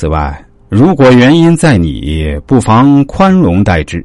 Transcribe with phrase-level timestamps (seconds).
[0.00, 4.02] 此外，如果原因在你，不妨宽容待之。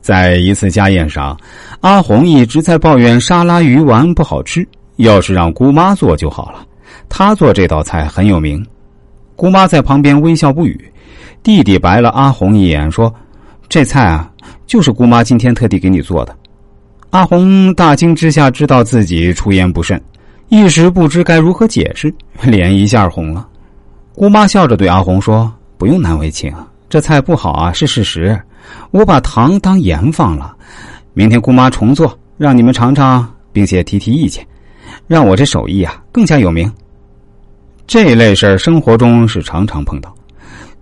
[0.00, 1.38] 在一次家宴上，
[1.82, 6.66] 阿红一直在抱怨沙拉鱼丸不好吃，要是让姑妈做就好了。
[7.06, 8.64] 她做这道菜很有名。
[9.34, 10.90] 姑妈在旁边微笑不语。
[11.42, 13.14] 弟弟白了阿红一眼，说
[13.68, 14.32] ：“这菜啊，
[14.66, 16.34] 就是姑妈今天特地给你做的。”
[17.12, 20.00] 阿红大惊之下，知道自己出言不慎，
[20.48, 22.10] 一时不知该如何解释，
[22.42, 23.46] 脸一下红了。
[24.16, 26.50] 姑妈笑着对阿红说：“不用难为情，
[26.88, 28.40] 这菜不好啊，是事实。”
[28.90, 30.56] 我把糖当盐放了，
[31.12, 34.44] 明天姑妈重做，让你们尝尝，并且提提意见，
[35.06, 36.72] 让我这手艺啊更加有名。
[37.86, 40.14] 这类事儿生活中是常常碰到，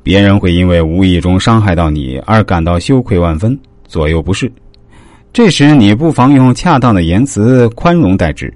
[0.01, 4.51] 别人会因为无意中伤害到你而感到羞愧万分，左右不是。
[5.33, 8.55] 这时你不妨用恰当的言辞宽容待之。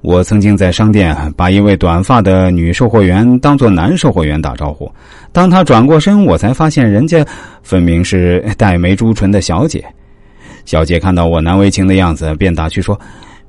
[0.00, 4.90] 我曾经在商店把一位短发的女售货员当做男售货员打招呼，
[5.32, 7.26] 当她转过身，我才发现人家
[7.64, 9.84] 分明是黛眉朱唇的小姐。
[10.64, 12.98] 小姐看到我难为情的样子，便打趣说：“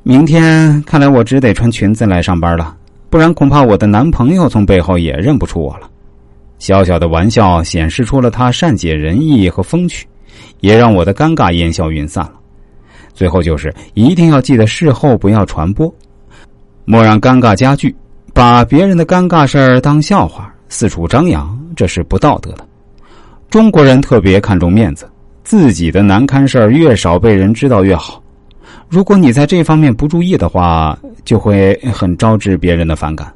[0.01, 2.75] 明天看来我只得穿裙子来上班了，
[3.11, 5.87] 不然恐怕我的男朋友从背后也认不出我了。”
[6.57, 10.07] 小小的玩笑显示出了她善解人意和风趣，
[10.61, 12.33] 也让我的尴尬烟消云散了。
[13.13, 15.93] 最后就是一定要记得事后不要传播。
[16.91, 17.95] 莫让尴尬加剧，
[18.33, 22.67] 把别人的尴尬事儿当笑话四处张扬，这是不道德的。
[23.47, 25.07] 中国人特别看重面子，
[25.43, 28.19] 自己的难堪事儿越少被人知道越好。
[28.87, 33.31] 如果你在这方面不注意的话，就会很招致别人的反感。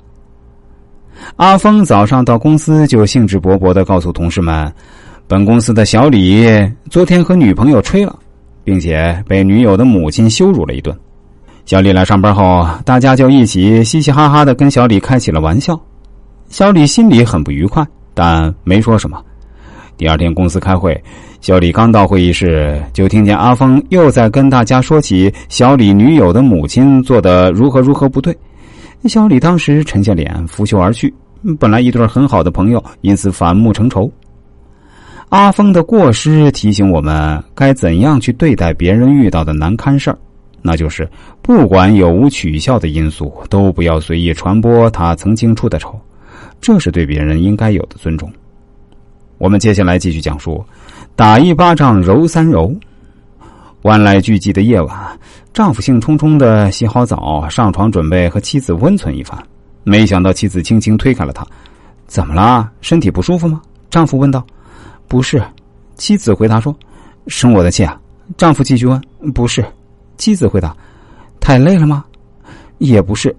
[1.35, 4.73] 阿峰早上到公司就兴致勃勃的告诉同事们
[5.29, 6.43] ：“本公司的小李
[6.89, 8.17] 昨天和女朋友吹了，
[8.63, 10.97] 并且被女友的母亲羞辱了一顿。”
[11.65, 15.79] 小李来上班后，大家就一起嘻嘻哈哈的跟小李开起了玩笑。
[16.49, 19.19] 小李心里很不愉快，但没说什么。
[19.95, 21.01] 第二天公司开会，
[21.39, 28.35] 小李刚到会议室，就听见阿峰又在跟大家说起小李女友的母亲做的如何如何不对。
[29.05, 31.13] 小李当时沉下脸，拂袖而去。
[31.59, 34.11] 本来一对很好的朋友，因此反目成仇。
[35.29, 40.17] 阿峰的过失提醒我们该怎样去对待别人遇到的难堪事儿。
[40.65, 41.07] 那就是，
[41.41, 45.99] 不管有无取笑的因素，都不要随意传播他曾经出的丑，
[46.61, 48.31] 这是对别人应该有的尊重。
[49.37, 50.63] 我们接下来继续讲述：
[51.17, 52.73] 打一巴掌揉三揉。
[53.81, 55.19] 万籁俱寂的夜晚，
[55.53, 59.37] 丈夫兴冲冲的洗好澡，上床准备和妻子温存一番，
[59.83, 61.45] 没想到妻子轻轻推开了他。
[62.07, 62.71] 怎么了？
[62.79, 63.61] 身体不舒服吗？
[63.89, 64.41] 丈夫问道。
[65.09, 65.43] 不是，
[65.95, 66.73] 妻子回答说
[67.27, 67.99] ：“生我的气啊。”
[68.37, 69.01] 丈夫继续问
[69.35, 69.61] ：“不是。”
[70.23, 70.73] 妻子回答
[71.41, 72.05] ：“太累了吗？
[72.77, 73.35] 也不是。”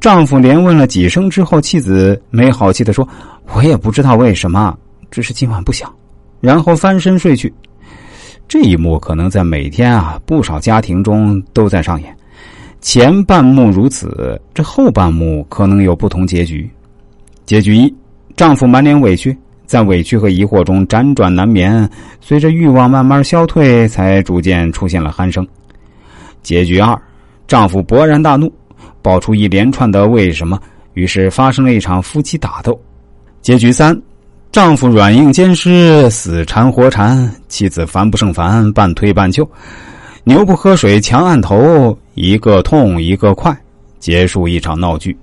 [0.00, 3.08] 丈夫连问了几声之后，妻子没好气的说
[3.54, 4.76] ：“我也不知道为什么，
[5.12, 5.88] 只是今晚不想。”
[6.42, 7.54] 然后翻身睡去。
[8.48, 12.12] 这一幕可能在每天啊不少家庭中都在上演。
[12.80, 16.68] 前半幕如此，这后半幕可能有不同结局。
[17.46, 17.94] 结局一：
[18.34, 21.88] 丈夫满脸委屈，在委屈和疑惑中辗转难眠，
[22.20, 25.46] 随着欲望慢慢消退，才逐渐出现了鼾声。
[26.42, 27.00] 结局二，
[27.46, 28.52] 丈夫勃然大怒，
[29.00, 30.60] 爆出一连串的为什么，
[30.94, 32.78] 于是发生了一场夫妻打斗。
[33.40, 34.00] 结局三，
[34.50, 39.48] 丈夫软硬兼施，死缠活缠，妻子烦不胜烦，半推半就，
[40.24, 43.56] 牛不喝水强按头，一个痛一个快，
[43.98, 45.16] 结束一场闹剧。